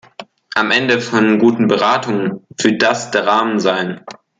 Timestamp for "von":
0.99-1.37